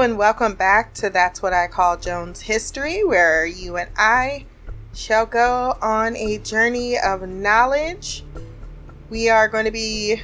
[0.00, 4.46] And welcome back to That's What I Call Jones History, where you and I
[4.94, 8.24] shall go on a journey of knowledge.
[9.10, 10.22] We are going to be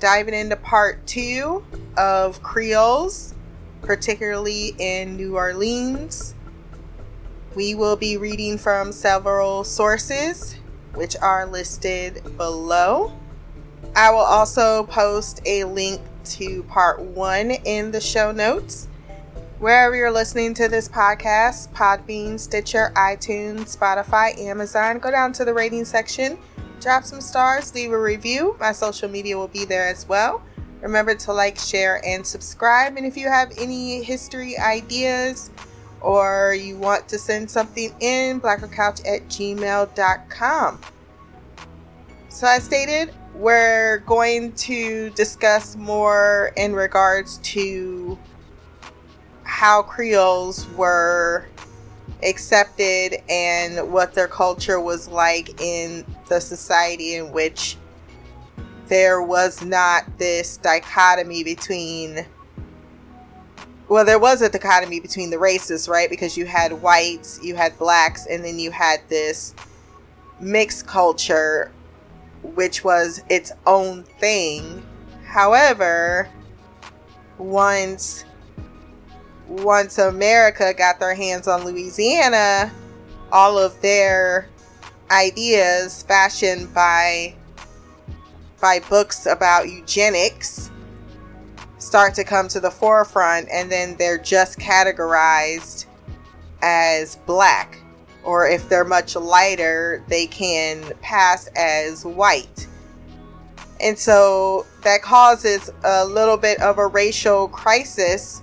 [0.00, 1.64] diving into part two
[1.96, 3.34] of Creoles,
[3.80, 6.34] particularly in New Orleans.
[7.54, 10.56] We will be reading from several sources,
[10.92, 13.18] which are listed below.
[13.96, 18.88] I will also post a link to part one in the show notes.
[19.58, 25.54] Wherever you're listening to this podcast Podbean, Stitcher, iTunes, Spotify, Amazon go down to the
[25.54, 26.36] rating section,
[26.78, 28.54] drop some stars, leave a review.
[28.60, 30.42] My social media will be there as well.
[30.82, 32.98] Remember to like, share, and subscribe.
[32.98, 35.50] And if you have any history ideas
[36.02, 40.80] or you want to send something in, blackercouch at gmail.com.
[42.28, 48.18] So, as stated, we're going to discuss more in regards to
[49.56, 51.46] how Creoles were
[52.22, 57.78] accepted and what their culture was like in the society in which
[58.88, 62.26] there was not this dichotomy between
[63.88, 66.10] well there was a dichotomy between the races right?
[66.10, 69.54] Because you had whites you had blacks and then you had this
[70.38, 71.72] mixed culture
[72.42, 74.84] which was its own thing.
[75.24, 76.28] However
[77.38, 78.26] once
[79.48, 82.72] once america got their hands on louisiana
[83.32, 84.48] all of their
[85.10, 87.34] ideas fashioned by
[88.60, 90.70] by books about eugenics
[91.78, 95.86] start to come to the forefront and then they're just categorized
[96.62, 97.78] as black
[98.24, 102.66] or if they're much lighter they can pass as white.
[103.80, 108.42] And so that causes a little bit of a racial crisis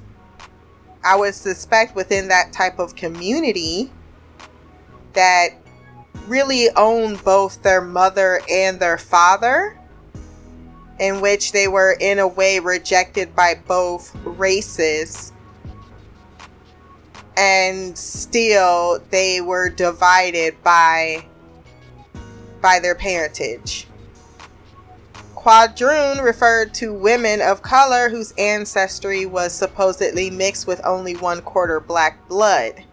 [1.03, 3.91] i would suspect within that type of community
[5.13, 5.49] that
[6.27, 9.77] really own both their mother and their father
[10.99, 15.31] in which they were in a way rejected by both races.
[17.35, 21.25] And still they were divided by
[22.61, 23.87] by their parentage
[25.43, 31.79] quadroon referred to women of color whose ancestry was supposedly mixed with only one quarter
[31.79, 32.85] black blood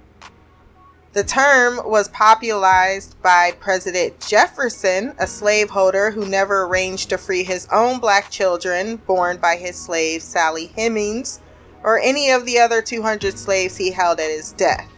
[1.13, 7.67] the term was popularized by President Jefferson, a slaveholder who never arranged to free his
[7.73, 11.41] own black children born by his slave Sally Hemings
[11.83, 14.89] or any of the other 200 slaves he held at his death.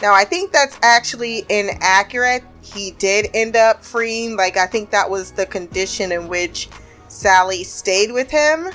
[0.00, 2.42] Now, I think that's actually inaccurate.
[2.62, 6.70] He did end up freeing, like, I think that was the condition in which
[7.10, 8.70] Sally stayed with him.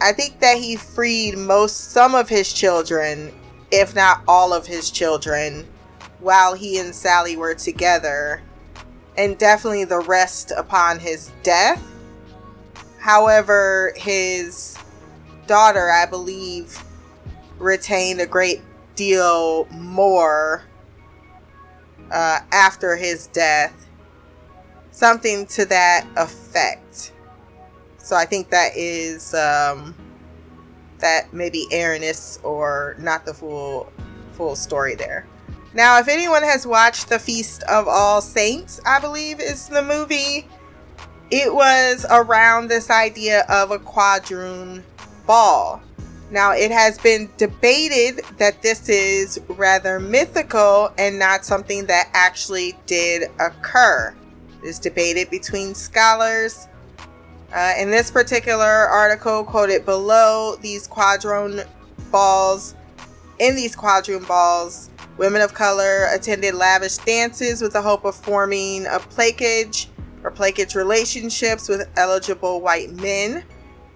[0.00, 3.32] I think that he freed most, some of his children
[3.74, 5.66] if not all of his children,
[6.20, 8.40] while he and Sally were together,
[9.16, 11.82] and definitely the rest upon his death.
[13.00, 14.78] However, his
[15.48, 16.84] daughter, I believe,
[17.58, 18.62] retained a great
[18.94, 20.62] deal more
[22.12, 23.88] uh, after his death.
[24.92, 26.83] Something to that effect.
[28.04, 29.94] So I think that is um,
[30.98, 33.90] that maybe Aaroness or not the full
[34.32, 35.26] full story there.
[35.72, 40.46] Now, if anyone has watched The Feast of All Saints, I believe is the movie,
[41.30, 44.82] it was around this idea of a quadroon
[45.26, 45.82] ball.
[46.30, 52.76] Now, it has been debated that this is rather mythical and not something that actually
[52.84, 54.14] did occur.
[54.62, 56.68] It is debated between scholars
[57.54, 61.64] uh, in this particular article, quoted below, these quadroon
[62.10, 62.74] balls,
[63.38, 68.86] in these quadroon balls, women of color attended lavish dances with the hope of forming
[68.86, 69.86] a placage
[70.24, 73.44] or placage relationships with eligible white men.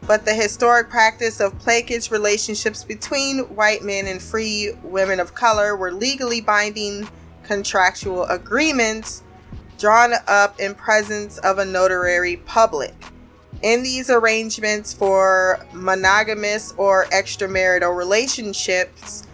[0.06, 5.76] But the historic practice of placage relationships between white men and free women of color
[5.76, 7.08] were legally binding
[7.42, 9.24] contractual agreements
[9.78, 12.94] drawn up in presence of a notary public.
[13.62, 19.26] In these arrangements for monogamous or extramarital relationships,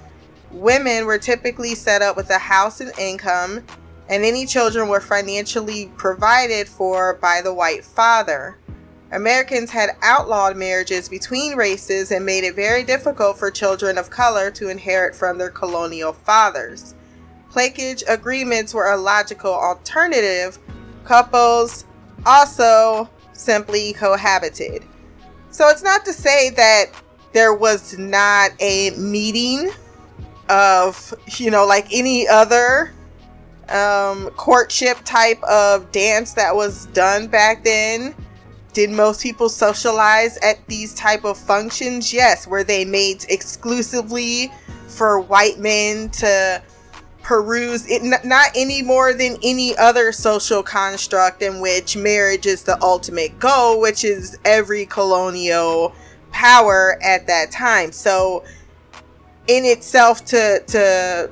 [0.51, 3.65] women were typically set up with a house and income,
[4.09, 8.57] and any children were financially provided for by the white father.
[9.13, 14.51] Americans had outlawed marriages between races and made it very difficult for children of color
[14.51, 16.95] to inherit from their colonial fathers.
[17.53, 20.59] Placage agreements were a logical alternative.
[21.05, 21.85] Couples
[22.27, 24.83] also simply cohabited.
[25.51, 26.87] So it's not to say that
[27.33, 29.71] there was not a meeting
[30.49, 32.93] of, you know, like any other
[33.69, 38.15] um, courtship type of dance that was done back then.
[38.73, 42.13] Did most people socialize at these type of functions?
[42.13, 42.47] Yes.
[42.47, 44.53] Were they made exclusively
[44.89, 46.63] for white men to
[47.25, 52.81] peruse it not any more than any other social construct in which marriage is the
[52.83, 55.95] ultimate goal which is every colonial
[56.31, 57.93] power at that time.
[57.93, 58.45] So
[59.47, 61.31] in itself to to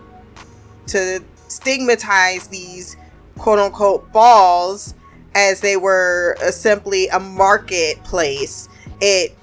[0.87, 2.97] to stigmatize these
[3.39, 4.95] quote unquote balls
[5.35, 8.69] as they were simply a marketplace
[9.01, 9.37] it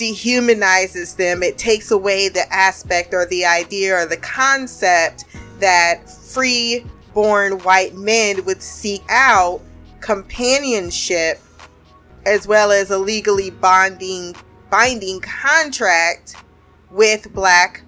[0.00, 1.42] dehumanizes them.
[1.42, 5.24] It takes away the aspect or the idea or the concept
[5.60, 6.84] that free
[7.14, 9.60] born white men would seek out
[10.00, 11.40] companionship
[12.26, 14.34] as well as a legally bonding
[14.70, 16.36] binding contract
[16.90, 17.82] with black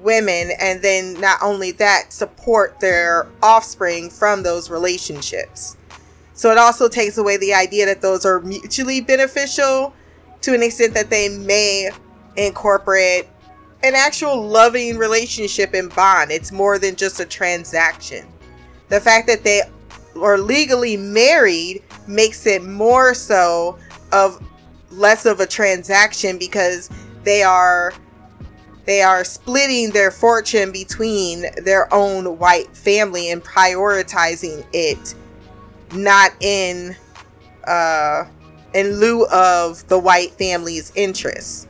[0.00, 5.76] women and then not only that support their offspring from those relationships.
[6.34, 9.94] So it also takes away the idea that those are mutually beneficial
[10.42, 11.90] to an extent that they may
[12.36, 13.26] incorporate
[13.86, 16.32] an actual loving relationship and bond.
[16.32, 18.26] It's more than just a transaction.
[18.88, 19.62] The fact that they
[20.20, 23.78] are legally married makes it more so
[24.12, 24.42] of
[24.90, 26.90] less of a transaction because
[27.22, 27.92] they are
[28.86, 35.14] they are splitting their fortune between their own white family and prioritizing it
[35.92, 36.96] not in
[37.66, 38.24] uh
[38.74, 41.66] in lieu of the white family's interests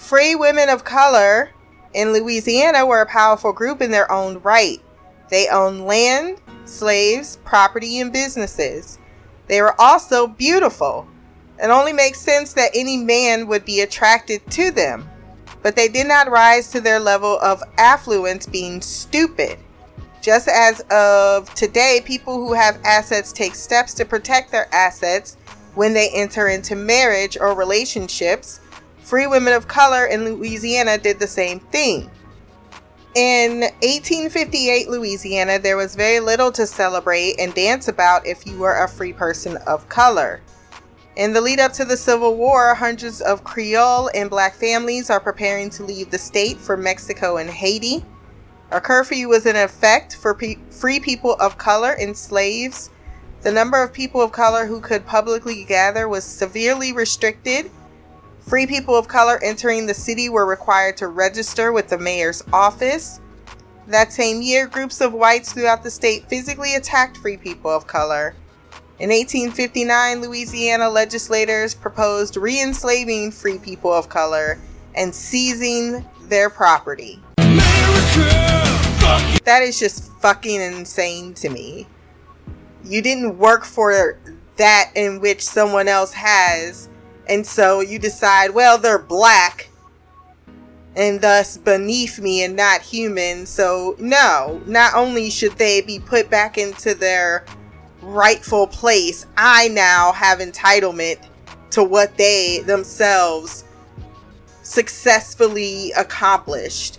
[0.00, 1.50] Free women of color
[1.92, 4.80] in Louisiana were a powerful group in their own right.
[5.28, 8.98] They owned land, slaves, property, and businesses.
[9.46, 11.06] They were also beautiful.
[11.62, 15.08] It only makes sense that any man would be attracted to them.
[15.62, 19.58] But they did not rise to their level of affluence being stupid.
[20.22, 25.36] Just as of today, people who have assets take steps to protect their assets
[25.74, 28.60] when they enter into marriage or relationships
[29.02, 32.10] Free women of color in Louisiana did the same thing.
[33.14, 38.84] In 1858 Louisiana, there was very little to celebrate and dance about if you were
[38.84, 40.40] a free person of color.
[41.16, 45.18] In the lead up to the Civil War, hundreds of Creole and black families are
[45.18, 48.04] preparing to leave the state for Mexico and Haiti.
[48.70, 52.90] A curfew was in effect for pe- free people of color and slaves.
[53.42, 57.72] The number of people of color who could publicly gather was severely restricted
[58.40, 63.20] Free people of color entering the city were required to register with the mayor's office.
[63.86, 68.34] That same year, groups of whites throughout the state physically attacked free people of color.
[68.98, 74.58] In 1859, Louisiana legislators proposed re enslaving free people of color
[74.94, 77.20] and seizing their property.
[77.38, 77.70] America,
[79.44, 81.86] that is just fucking insane to me.
[82.84, 84.18] You didn't work for
[84.56, 86.89] that in which someone else has
[87.28, 89.70] and so you decide, well, they're black
[90.96, 93.46] and thus beneath me and not human.
[93.46, 97.44] So, no, not only should they be put back into their
[98.02, 101.18] rightful place, I now have entitlement
[101.70, 103.64] to what they themselves
[104.62, 106.98] successfully accomplished,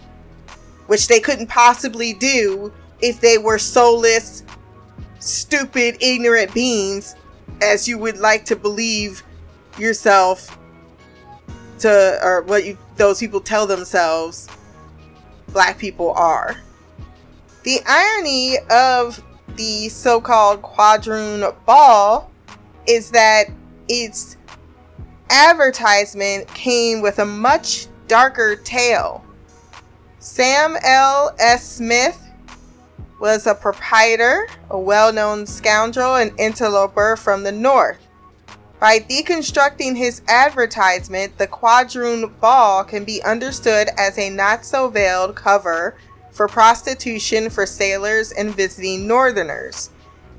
[0.88, 4.44] which they couldn't possibly do if they were soulless,
[5.20, 7.16] stupid, ignorant beings,
[7.62, 9.24] as you would like to believe
[9.82, 10.58] yourself
[11.80, 14.48] to or what you those people tell themselves
[15.48, 16.56] black people are.
[17.64, 19.24] The irony of
[19.56, 22.32] the so-called quadroon ball
[22.88, 23.46] is that
[23.88, 24.38] its
[25.30, 29.24] advertisement came with a much darker tale.
[30.20, 31.36] Sam L.
[31.40, 31.68] S.
[31.68, 32.22] Smith
[33.20, 38.08] was a proprietor, a well known scoundrel and interloper from the North.
[38.82, 45.36] By deconstructing his advertisement, the quadroon ball can be understood as a not so veiled
[45.36, 45.96] cover
[46.32, 49.92] for prostitution for sailors and visiting northerners.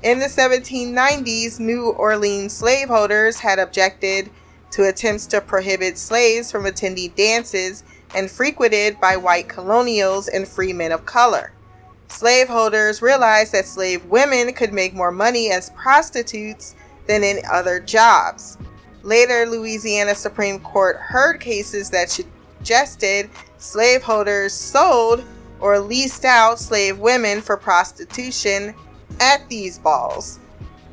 [0.03, 4.29] In the 1790s, New Orleans slaveholders had objected
[4.71, 10.73] to attempts to prohibit slaves from attending dances and frequented by white colonials and free
[10.73, 11.53] men of color.
[12.09, 16.75] Slaveholders realized that slave women could make more money as prostitutes
[17.07, 18.57] than in other jobs.
[19.03, 25.25] Later, Louisiana Supreme Court heard cases that suggested slaveholders sold
[25.59, 28.73] or leased out slave women for prostitution
[29.19, 30.39] at these balls.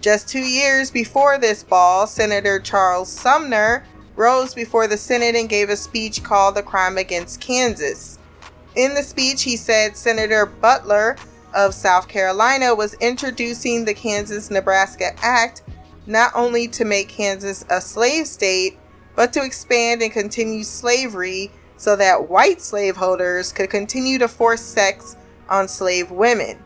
[0.00, 3.85] Just two years before this ball, Senator Charles Sumner
[4.17, 8.19] rose before the Senate and gave a speech called The Crime Against Kansas.
[8.76, 11.17] In the speech, he said Senator Butler
[11.55, 15.62] of South Carolina was introducing the Kansas Nebraska Act
[16.07, 18.78] not only to make Kansas a slave state,
[19.14, 25.16] but to expand and continue slavery so that white slaveholders could continue to force sex
[25.49, 26.62] on slave women.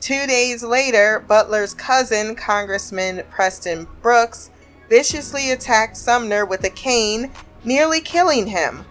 [0.00, 4.50] Two days later, Butler's cousin, Congressman Preston Brooks,
[4.88, 7.30] viciously attacked Sumner with a cane,
[7.64, 8.84] nearly killing him.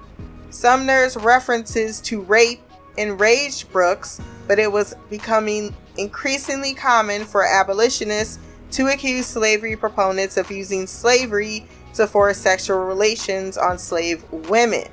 [0.49, 2.61] Sumner's references to rape
[2.97, 8.39] enraged Brooks, but it was becoming increasingly common for abolitionists
[8.71, 14.87] to accuse slavery proponents of using slavery to force sexual relations on slave women.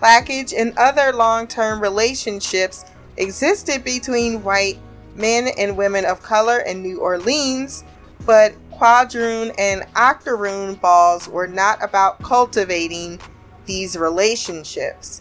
[0.00, 2.84] Plaquage and other long term relationships
[3.16, 4.78] existed between white
[5.14, 7.84] men and women of color in New Orleans,
[8.24, 13.20] but quadroon and octoroon balls were not about cultivating
[13.66, 15.20] these relationships.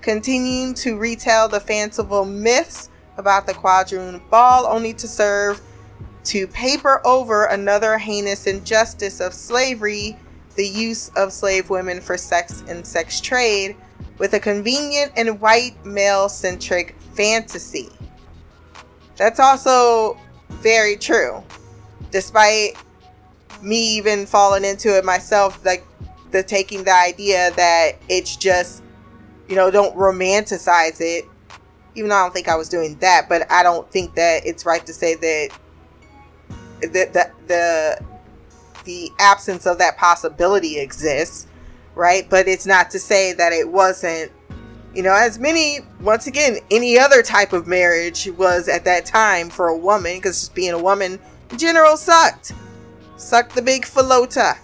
[0.00, 5.60] Continuing to retell the fanciful myths about the quadroon ball only to serve
[6.30, 10.16] to paper over another heinous injustice of slavery,
[10.54, 13.74] the use of slave women for sex and sex trade,
[14.16, 17.88] with a convenient and white male centric fantasy.
[19.16, 20.16] That's also
[20.50, 21.42] very true.
[22.12, 22.76] Despite
[23.60, 25.84] me even falling into it myself, like
[26.30, 28.84] the taking the idea that it's just,
[29.48, 31.24] you know, don't romanticize it.
[31.96, 34.64] Even though I don't think I was doing that, but I don't think that it's
[34.64, 35.48] right to say that
[36.80, 38.04] the the the,
[38.84, 41.46] the absence of that possibility exists,
[41.94, 42.28] right?
[42.28, 44.32] But it's not to say that it wasn't
[44.94, 49.48] you know, as many, once again, any other type of marriage was at that time
[49.48, 51.20] for a woman, because just being a woman
[51.50, 52.52] in general sucked.
[53.16, 54.56] Sucked the big falota.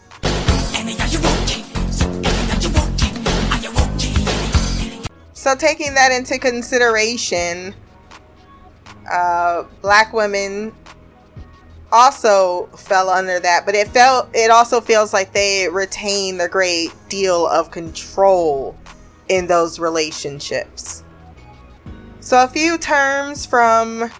[5.32, 7.74] So, taking that into consideration,
[9.10, 10.72] uh, black women
[11.92, 16.90] also fell under that, but it felt it also feels like they retain a great
[17.08, 18.76] deal of control
[19.28, 21.04] in those relationships.
[22.20, 24.10] So, a few terms from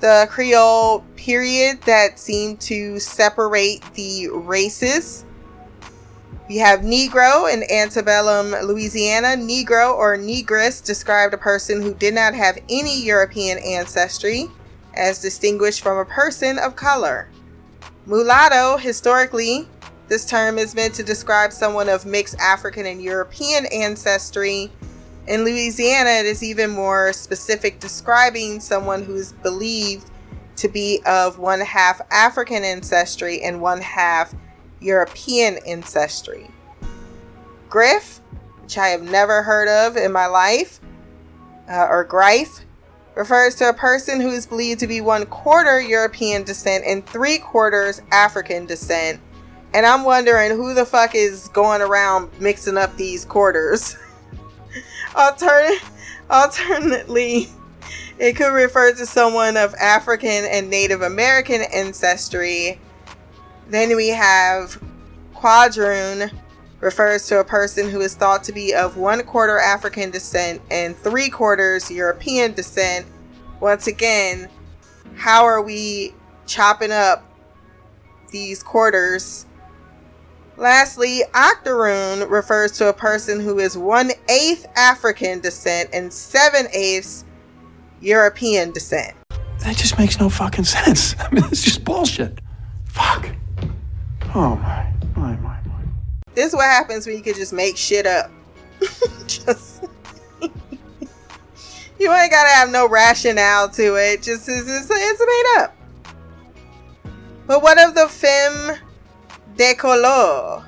[0.00, 5.24] the Creole period that seem to separate the races.
[6.48, 9.36] We have Negro in antebellum Louisiana.
[9.40, 14.50] Negro or Negress described a person who did not have any European ancestry
[14.94, 17.28] as distinguished from a person of color.
[18.06, 19.68] Mulatto, historically,
[20.08, 24.70] this term is meant to describe someone of mixed African and European ancestry.
[25.26, 30.10] In Louisiana, it is even more specific, describing someone who is believed
[30.56, 34.34] to be of one half African ancestry and one half
[34.80, 36.50] European ancestry.
[37.68, 38.20] Griff,
[38.62, 40.80] which I have never heard of in my life,
[41.70, 42.66] uh, or Grife,
[43.14, 47.38] refers to a person who is believed to be one quarter European descent and three
[47.38, 49.20] quarters African descent.
[49.74, 53.96] And I'm wondering who the fuck is going around mixing up these quarters.
[55.14, 55.78] Altern-
[56.30, 57.48] alternately,
[58.18, 62.78] it could refer to someone of African and Native American ancestry.
[63.68, 64.82] Then we have
[65.34, 66.30] quadroon,
[66.82, 70.96] refers to a person who is thought to be of one quarter African descent and
[70.96, 73.06] three quarters European descent.
[73.60, 74.48] Once again,
[75.14, 76.12] how are we
[76.44, 77.24] chopping up
[78.32, 79.46] these quarters?
[80.56, 87.24] Lastly, octoroon refers to a person who is one eighth African descent and seven eighths
[88.00, 89.14] European descent.
[89.60, 91.14] That just makes no fucking sense.
[91.20, 92.40] I mean, it's just bullshit.
[92.86, 93.28] Fuck.
[94.34, 94.91] Oh my.
[96.34, 98.30] This is what happens when you can just make shit up.
[99.26, 99.84] just
[102.02, 104.22] you ain't gotta have no rationale to it.
[104.22, 105.76] Just it's, it's, it's made up.
[107.46, 108.78] But what of the femme
[109.56, 110.64] de couleur?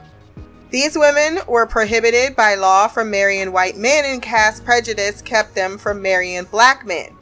[0.71, 5.79] These women were prohibited by law from marrying white men, and caste prejudice kept them
[5.79, 7.17] from marrying black men.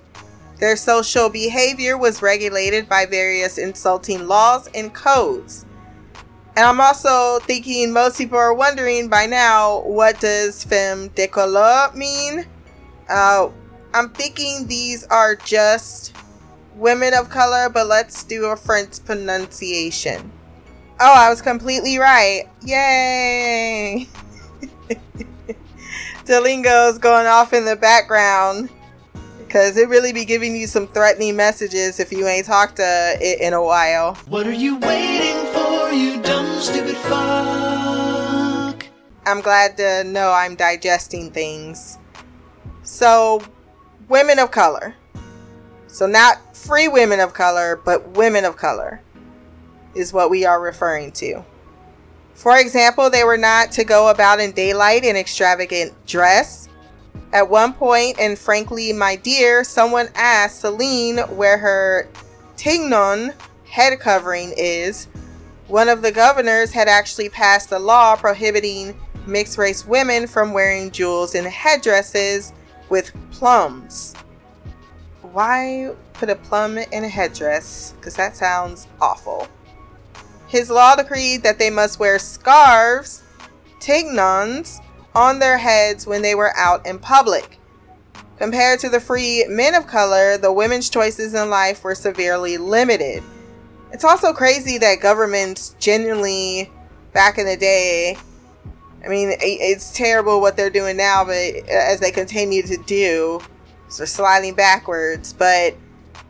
[0.58, 5.66] Their social behavior was regulated by various insulting laws and codes.
[6.54, 11.94] And I'm also thinking most people are wondering by now what does femme de couleur
[11.94, 12.46] mean?
[13.08, 13.48] Uh,
[13.94, 16.14] I'm thinking these are just
[16.74, 20.30] women of color, but let's do a French pronunciation.
[21.00, 22.44] Oh, I was completely right.
[22.62, 24.08] Yay!
[26.24, 28.68] Duolingo's going off in the background
[29.52, 33.38] because it really be giving you some threatening messages if you ain't talked to it
[33.38, 34.14] in a while.
[34.26, 38.86] What are you waiting for, you dumb, stupid fuck?
[39.26, 41.98] I'm glad to know I'm digesting things.
[42.82, 43.42] So,
[44.08, 44.94] women of color.
[45.86, 49.02] So, not free women of color, but women of color
[49.94, 51.44] is what we are referring to.
[52.32, 56.70] For example, they were not to go about in daylight in extravagant dress.
[57.32, 62.08] At one point, and frankly, my dear, someone asked Celine where her
[62.56, 63.32] tignon
[63.64, 65.08] head covering is.
[65.66, 68.94] One of the governors had actually passed a law prohibiting
[69.26, 72.52] mixed race women from wearing jewels and headdresses
[72.90, 74.14] with plums.
[75.22, 77.94] Why put a plum in a headdress?
[77.96, 79.48] Because that sounds awful.
[80.48, 83.22] His law decreed that they must wear scarves,
[83.80, 84.80] tignons,
[85.14, 87.58] on their heads when they were out in public.
[88.38, 93.22] Compared to the free men of color, the women's choices in life were severely limited.
[93.92, 96.70] It's also crazy that governments genuinely,
[97.12, 98.16] back in the day,
[99.04, 103.40] I mean, it's terrible what they're doing now, but uh, as they continue to do,
[103.88, 105.32] so sliding backwards.
[105.32, 105.74] But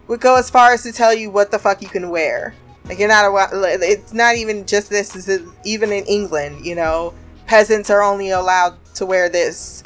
[0.08, 2.54] would go as far as to tell you what the fuck you can wear.
[2.84, 3.78] Like you're not a.
[3.82, 5.14] It's not even just this.
[5.14, 7.12] Is even in England, you know,
[7.52, 9.82] peasants are only allowed to wear this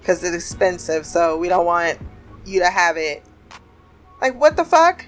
[0.00, 1.04] because it's expensive.
[1.04, 1.98] So we don't want
[2.46, 3.24] you to have it.
[4.22, 5.04] Like what the fuck?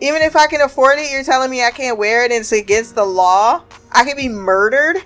[0.00, 2.50] Even if I can afford it, you're telling me I can't wear it and it's
[2.50, 3.62] against the law?
[3.92, 4.96] I could be murdered?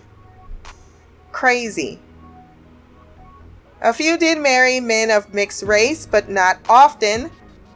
[1.33, 1.99] Crazy.
[3.83, 7.31] A few did marry men of mixed race, but not often.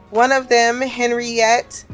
[0.09, 1.85] One of them, Henriette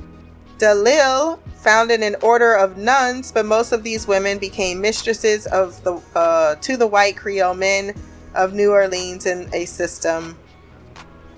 [0.60, 6.02] Delille, founded an order of nuns, but most of these women became mistresses of the
[6.16, 7.96] uh, to the white Creole men
[8.36, 10.38] of New Orleans in a system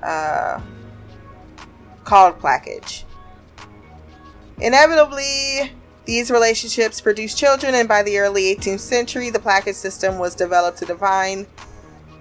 [0.02, 0.60] uh,
[2.04, 3.04] called plaquage.
[4.60, 5.72] Inevitably,
[6.06, 10.78] these relationships produced children, and by the early 18th century, the plaquage system was developed
[10.80, 11.46] to define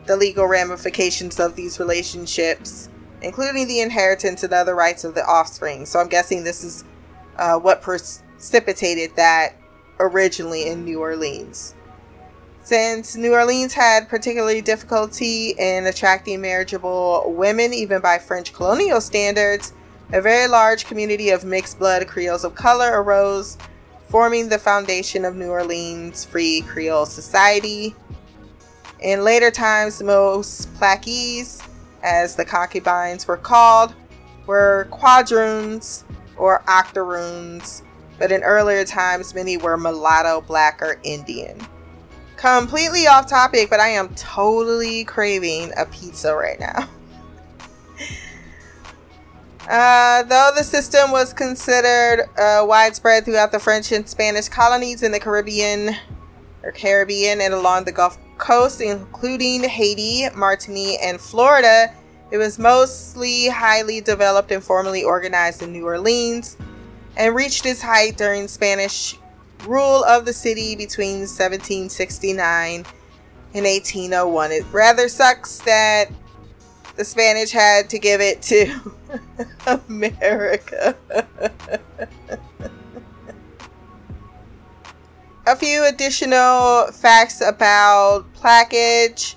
[0.07, 2.88] the legal ramifications of these relationships,
[3.22, 5.87] including the inheritance and other rights of the offspring.
[5.87, 6.85] So I'm guessing this is
[7.37, 9.55] uh, what precipitated that
[9.99, 11.75] originally in New Orleans.
[12.62, 19.75] Since New Orleans had particularly difficulty in attracting marriageable women, even by French colonial standards,
[20.12, 23.59] a very large community of mixed blood Creoles of color arose,
[24.09, 27.94] forming the foundation of New Orleans Free Creole Society.
[29.01, 31.62] In later times, most plaqués,
[32.03, 33.94] as the concubines were called,
[34.47, 36.05] were quadroons
[36.37, 37.83] or octoroons,
[38.18, 41.61] but in earlier times, many were mulatto, black, or Indian.
[42.37, 46.88] Completely off topic, but I am totally craving a pizza right now.
[49.66, 55.11] Uh, though the system was considered uh, widespread throughout the French and Spanish colonies in
[55.11, 55.97] the Caribbean
[56.62, 61.94] or Caribbean and along the Gulf Coast, including Haiti, Martinique, and Florida,
[62.30, 66.56] it was mostly highly developed and formally organized in New Orleans
[67.16, 69.16] and reached its height during Spanish
[69.66, 72.84] rule of the city between 1769
[73.54, 74.52] and 1801.
[74.52, 76.06] It rather sucks that
[76.96, 78.92] the Spanish had to give it to
[79.88, 80.96] America.
[85.46, 89.34] A few additional facts about plaquage.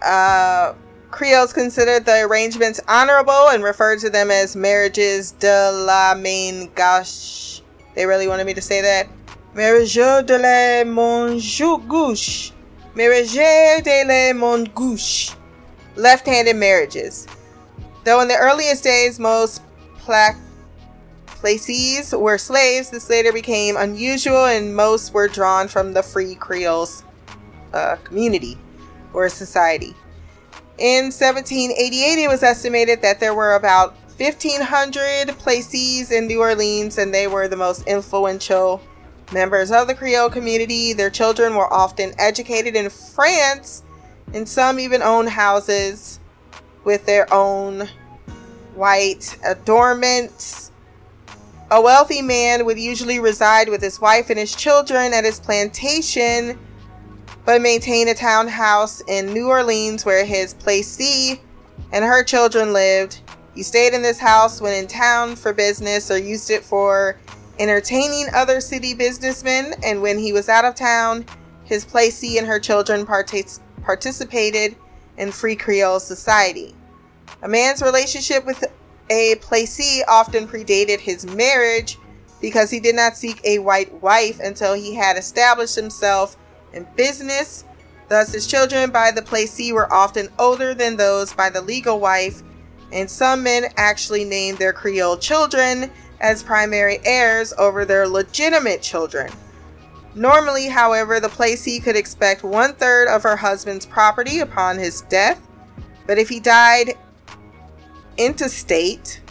[0.00, 0.72] Uh,
[1.12, 7.60] Creoles considered the arrangements honorable and referred to them as marriages de la main gauche.
[7.94, 9.08] They really wanted me to say that.
[9.54, 11.38] Marriage de la main
[11.86, 12.52] gauche.
[12.94, 15.36] Marriage de la main gauche
[15.96, 17.26] left handed marriages.
[18.04, 19.60] Though in the earliest days most
[21.26, 27.04] placees were slaves, this later became unusual and most were drawn from the free Creoles
[27.74, 28.56] uh, community
[29.12, 29.94] or society.
[30.78, 37.12] In 1788, it was estimated that there were about 1,500 placees in New Orleans, and
[37.12, 38.80] they were the most influential
[39.32, 40.92] members of the Creole community.
[40.92, 43.82] Their children were often educated in France
[44.32, 46.20] and some even own houses
[46.84, 47.88] with their own
[48.74, 50.70] white adornments.
[51.70, 56.58] A wealthy man would usually reside with his wife and his children at his plantation,
[57.44, 61.40] but maintained a townhouse in New Orleans where his placee
[61.92, 63.20] and her children lived.
[63.54, 67.18] He stayed in this house when in town for business or used it for
[67.58, 71.26] entertaining other city businessmen, and when he was out of town,
[71.64, 74.76] his placee and her children partic- participated
[75.16, 76.74] in free Creole society.
[77.42, 78.64] A man's relationship with
[79.10, 81.98] a placee often predated his marriage
[82.40, 86.36] because he did not seek a white wife until he had established himself
[86.72, 87.64] in business
[88.12, 92.42] Thus, his children by the placee were often older than those by the legal wife,
[92.92, 99.32] and some men actually named their Creole children as primary heirs over their legitimate children.
[100.14, 105.40] Normally, however, the placee could expect one third of her husband's property upon his death,
[106.06, 106.98] but if he died
[108.18, 109.22] intestate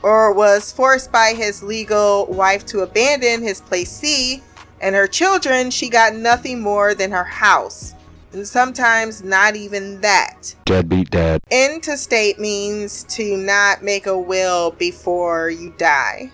[0.00, 4.40] or was forced by his legal wife to abandon his placee
[4.80, 7.94] and her children, she got nothing more than her house
[8.36, 10.54] and sometimes not even that.
[10.66, 11.40] Deadbeat dad.
[11.50, 16.30] Intestate means to not make a will before you die.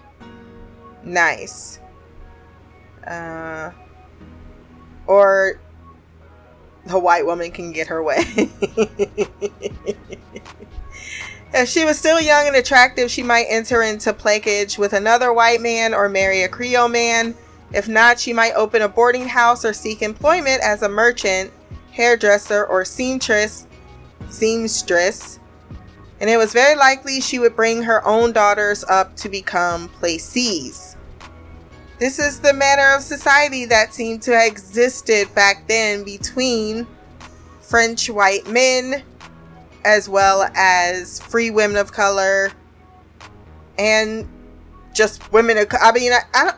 [1.05, 1.79] Nice.
[3.07, 3.71] Uh,
[5.07, 5.61] or
[6.87, 8.19] the white woman can get her way.
[11.55, 15.61] if she was still young and attractive, she might enter into plaguage with another white
[15.61, 17.37] man or marry a Creole man.
[17.73, 21.53] If not, she might open a boarding house or seek employment as a merchant
[21.93, 23.67] hairdresser, or seamstress,
[24.29, 25.39] seamstress,
[26.21, 30.97] and it was very likely she would bring her own daughters up to become placees.
[31.99, 36.87] This is the manner of society that seemed to have existed back then between
[37.61, 39.03] French white men
[39.85, 42.53] as well as free women of color
[43.79, 44.29] and
[44.95, 46.57] just women of I mean I, I don't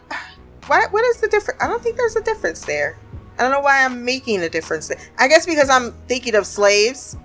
[0.66, 1.60] what what is the difference?
[1.62, 2.96] I don't think there's a difference there.
[3.38, 4.90] I don't know why I'm making a difference.
[5.18, 7.16] I guess because I'm thinking of slaves,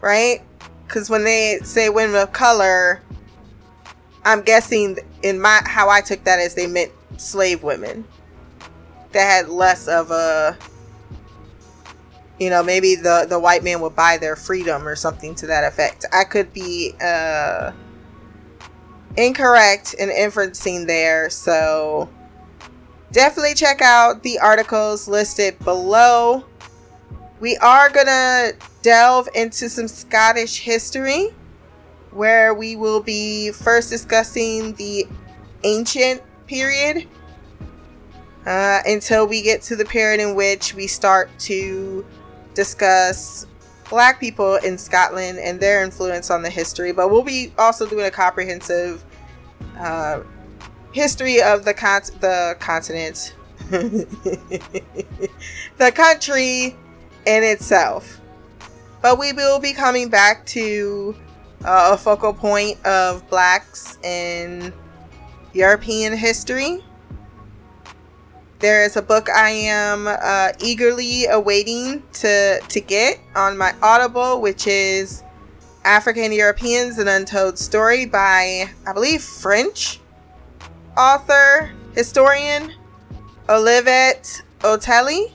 [0.00, 0.42] right?
[0.86, 3.02] Because when they say women of color,
[4.24, 8.04] I'm guessing in my how I took that as they meant slave women
[9.12, 10.56] that had less of a,
[12.38, 15.64] you know, maybe the the white man would buy their freedom or something to that
[15.64, 16.04] effect.
[16.12, 17.72] I could be uh,
[19.16, 22.08] incorrect in inferencing there, so
[23.12, 26.44] definitely check out the articles listed below.
[27.40, 31.28] We are going to delve into some Scottish history
[32.10, 35.06] where we will be first discussing the
[35.64, 37.06] ancient period
[38.46, 42.04] uh, until we get to the period in which we start to
[42.54, 43.46] discuss
[43.88, 46.92] black people in Scotland and their influence on the history.
[46.92, 49.04] But we'll be also doing a comprehensive
[49.78, 50.20] uh,
[50.92, 53.34] history of the con- the continent,
[53.70, 54.06] the
[55.94, 56.76] country
[57.26, 58.20] in itself.
[59.00, 61.16] But we will be coming back to
[61.64, 64.72] uh, a focal point of blacks in
[65.52, 66.84] European history.
[68.60, 74.40] There is a book I am uh, eagerly awaiting to to get on my Audible,
[74.40, 75.24] which is
[75.84, 79.98] African Europeans: An Untold Story by I believe French
[80.96, 82.72] author, historian,
[83.48, 85.32] Olivette Otele.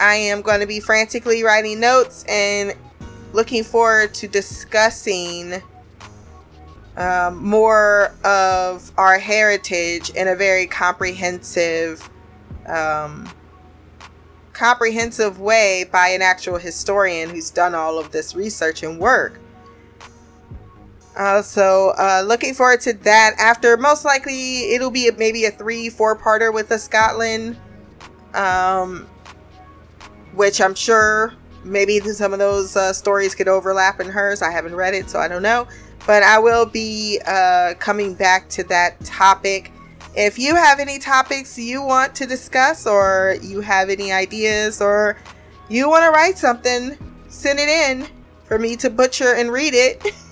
[0.00, 2.74] I am going to be frantically writing notes and
[3.32, 5.62] looking forward to discussing
[6.96, 12.10] um, more of our heritage in a very comprehensive,
[12.66, 13.30] um,
[14.52, 19.38] comprehensive way by an actual historian who's done all of this research and work.
[21.16, 23.34] Uh, so uh, looking forward to that.
[23.38, 27.56] After most likely it'll be maybe a three, four parter with the Scotland,
[28.34, 29.06] um,
[30.34, 34.42] which I'm sure maybe some of those uh, stories could overlap in hers.
[34.42, 35.68] I haven't read it, so I don't know.
[36.06, 39.70] But I will be uh, coming back to that topic.
[40.16, 45.16] If you have any topics you want to discuss, or you have any ideas, or
[45.68, 46.98] you want to write something,
[47.28, 48.08] send it in
[48.44, 50.04] for me to butcher and read it.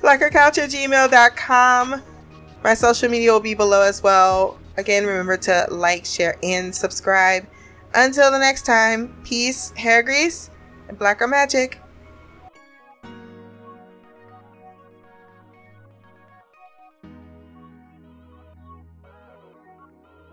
[0.00, 2.02] blackercouch at gmail.com.
[2.62, 4.58] My social media will be below as well.
[4.76, 7.46] Again, remember to like, share, and subscribe.
[7.94, 10.50] Until the next time, peace, hair grease,
[10.88, 11.81] and blacker magic.